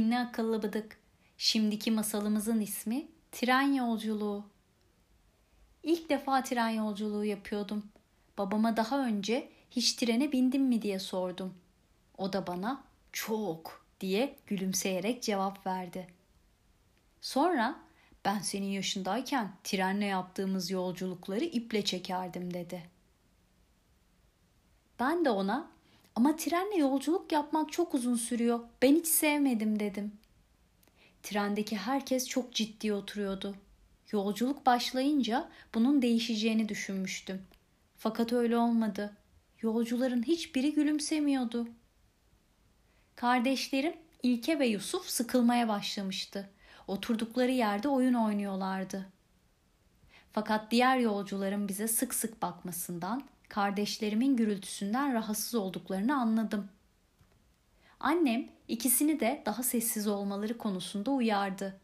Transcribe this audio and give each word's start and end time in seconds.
akıllı 0.00 0.62
bıdık. 0.62 0.98
Şimdiki 1.38 1.90
masalımızın 1.90 2.60
ismi 2.60 3.08
Tren 3.32 3.72
Yolculuğu. 3.72 4.44
İlk 5.82 6.10
defa 6.10 6.42
tren 6.42 6.68
yolculuğu 6.68 7.24
yapıyordum. 7.24 7.86
Babama 8.38 8.76
daha 8.76 9.06
önce 9.06 9.48
hiç 9.70 9.92
trene 9.92 10.32
bindim 10.32 10.62
mi 10.62 10.82
diye 10.82 10.98
sordum. 10.98 11.54
O 12.18 12.32
da 12.32 12.46
bana 12.46 12.84
çok 13.12 13.86
diye 14.00 14.36
gülümseyerek 14.46 15.22
cevap 15.22 15.66
verdi. 15.66 16.06
Sonra 17.20 17.80
ben 18.24 18.38
senin 18.38 18.66
yaşındayken 18.66 19.52
trenle 19.64 20.04
yaptığımız 20.04 20.70
yolculukları 20.70 21.44
iple 21.44 21.84
çekerdim 21.84 22.54
dedi. 22.54 22.82
Ben 25.00 25.24
de 25.24 25.30
ona 25.30 25.71
ama 26.14 26.36
trenle 26.36 26.76
yolculuk 26.76 27.32
yapmak 27.32 27.72
çok 27.72 27.94
uzun 27.94 28.16
sürüyor. 28.16 28.60
Ben 28.82 28.94
hiç 28.94 29.06
sevmedim 29.06 29.80
dedim. 29.80 30.12
Trendeki 31.22 31.76
herkes 31.76 32.28
çok 32.28 32.52
ciddi 32.52 32.92
oturuyordu. 32.92 33.54
Yolculuk 34.12 34.66
başlayınca 34.66 35.48
bunun 35.74 36.02
değişeceğini 36.02 36.68
düşünmüştüm. 36.68 37.42
Fakat 37.98 38.32
öyle 38.32 38.56
olmadı. 38.56 39.16
Yolcuların 39.60 40.22
hiçbiri 40.22 40.74
gülümsemiyordu. 40.74 41.68
Kardeşlerim 43.16 43.94
İlke 44.22 44.58
ve 44.58 44.66
Yusuf 44.66 45.06
sıkılmaya 45.06 45.68
başlamıştı. 45.68 46.50
Oturdukları 46.88 47.50
yerde 47.50 47.88
oyun 47.88 48.14
oynuyorlardı. 48.14 49.06
Fakat 50.32 50.70
diğer 50.70 50.98
yolcuların 50.98 51.68
bize 51.68 51.88
sık 51.88 52.14
sık 52.14 52.42
bakmasından, 52.42 53.22
kardeşlerimin 53.52 54.36
gürültüsünden 54.36 55.14
rahatsız 55.14 55.54
olduklarını 55.54 56.16
anladım. 56.16 56.68
Annem 58.00 58.48
ikisini 58.68 59.20
de 59.20 59.42
daha 59.46 59.62
sessiz 59.62 60.08
olmaları 60.08 60.58
konusunda 60.58 61.10
uyardı. 61.10 61.80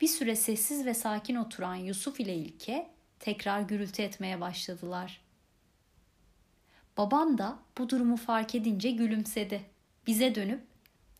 Bir 0.00 0.08
süre 0.08 0.36
sessiz 0.36 0.86
ve 0.86 0.94
sakin 0.94 1.36
oturan 1.36 1.74
Yusuf 1.74 2.20
ile 2.20 2.34
İlke 2.34 2.90
tekrar 3.20 3.60
gürültü 3.60 4.02
etmeye 4.02 4.40
başladılar. 4.40 5.20
Babam 6.96 7.38
da 7.38 7.58
bu 7.78 7.88
durumu 7.88 8.16
fark 8.16 8.54
edince 8.54 8.90
gülümsedi. 8.90 9.64
Bize 10.06 10.34
dönüp 10.34 10.62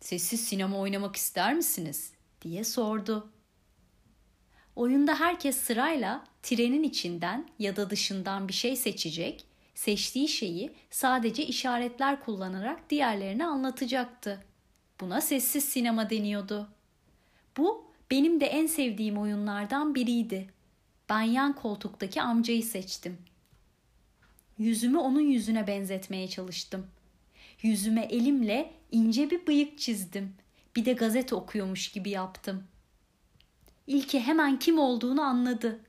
"Sessiz 0.00 0.48
sinema 0.48 0.78
oynamak 0.78 1.16
ister 1.16 1.54
misiniz?" 1.54 2.12
diye 2.42 2.64
sordu. 2.64 3.30
Oyunda 4.76 5.20
herkes 5.20 5.56
sırayla 5.56 6.24
trenin 6.42 6.82
içinden 6.82 7.48
ya 7.58 7.76
da 7.76 7.90
dışından 7.90 8.48
bir 8.48 8.52
şey 8.52 8.76
seçecek, 8.76 9.48
seçtiği 9.78 10.28
şeyi 10.28 10.70
sadece 10.90 11.46
işaretler 11.46 12.20
kullanarak 12.20 12.90
diğerlerine 12.90 13.46
anlatacaktı. 13.46 14.44
Buna 15.00 15.20
sessiz 15.20 15.64
sinema 15.64 16.10
deniyordu. 16.10 16.68
Bu 17.56 17.84
benim 18.10 18.40
de 18.40 18.46
en 18.46 18.66
sevdiğim 18.66 19.18
oyunlardan 19.18 19.94
biriydi. 19.94 20.48
Ben 21.08 21.22
yan 21.22 21.52
koltuktaki 21.52 22.22
amcayı 22.22 22.62
seçtim. 22.62 23.18
Yüzümü 24.58 24.98
onun 24.98 25.20
yüzüne 25.20 25.66
benzetmeye 25.66 26.28
çalıştım. 26.28 26.86
Yüzüme 27.62 28.02
elimle 28.02 28.72
ince 28.92 29.30
bir 29.30 29.46
bıyık 29.46 29.78
çizdim. 29.78 30.34
Bir 30.76 30.84
de 30.84 30.92
gazete 30.92 31.34
okuyormuş 31.34 31.88
gibi 31.88 32.10
yaptım. 32.10 32.64
İlke 33.86 34.20
hemen 34.20 34.58
kim 34.58 34.78
olduğunu 34.78 35.22
anladı. 35.22 35.80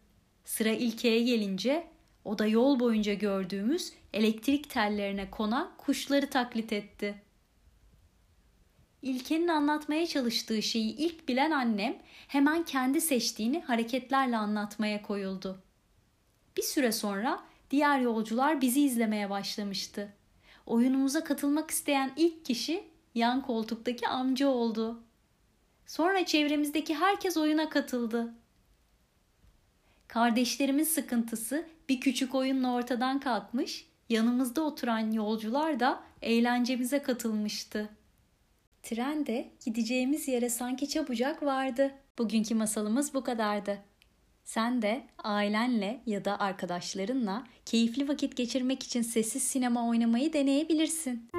Sıra 0.45 0.69
İlke'ye 0.69 1.23
gelince 1.23 1.87
o 2.25 2.39
da 2.39 2.47
yol 2.47 2.79
boyunca 2.79 3.13
gördüğümüz 3.13 3.93
elektrik 4.13 4.69
tellerine 4.69 5.31
konan 5.31 5.71
kuşları 5.77 6.29
taklit 6.29 6.73
etti. 6.73 7.21
İlke'nin 9.01 9.47
anlatmaya 9.47 10.07
çalıştığı 10.07 10.61
şeyi 10.61 10.95
ilk 10.95 11.27
bilen 11.27 11.51
annem 11.51 11.97
hemen 12.27 12.63
kendi 12.63 13.01
seçtiğini 13.01 13.61
hareketlerle 13.61 14.37
anlatmaya 14.37 15.01
koyuldu. 15.01 15.61
Bir 16.57 16.63
süre 16.63 16.91
sonra 16.91 17.43
diğer 17.71 17.99
yolcular 17.99 18.61
bizi 18.61 18.81
izlemeye 18.81 19.29
başlamıştı. 19.29 20.13
Oyunumuza 20.65 21.23
katılmak 21.23 21.71
isteyen 21.71 22.11
ilk 22.17 22.45
kişi 22.45 22.83
yan 23.15 23.41
koltuktaki 23.41 24.07
amca 24.07 24.47
oldu. 24.47 25.03
Sonra 25.85 26.25
çevremizdeki 26.25 26.95
herkes 26.95 27.37
oyuna 27.37 27.69
katıldı. 27.69 28.33
Kardeşlerimin 30.09 30.83
sıkıntısı 30.83 31.65
bir 31.89 32.01
küçük 32.01 32.35
oyunla 32.35 32.73
ortadan 32.73 33.19
kalkmış, 33.19 33.85
yanımızda 34.09 34.61
oturan 34.61 35.11
yolcular 35.11 35.79
da 35.79 36.03
eğlencemize 36.21 37.01
katılmıştı. 37.01 37.89
Trende 38.83 39.51
gideceğimiz 39.65 40.27
yere 40.27 40.49
sanki 40.49 40.89
çabucak 40.89 41.43
vardı. 41.43 41.91
Bugünkü 42.17 42.55
masalımız 42.55 43.13
bu 43.13 43.23
kadardı. 43.23 43.77
Sen 44.43 44.81
de 44.81 45.03
ailenle 45.17 46.01
ya 46.05 46.25
da 46.25 46.39
arkadaşlarınla 46.39 47.43
keyifli 47.65 48.07
vakit 48.07 48.35
geçirmek 48.37 48.83
için 48.83 49.01
sessiz 49.01 49.43
sinema 49.43 49.89
oynamayı 49.89 50.33
deneyebilirsin. 50.33 51.29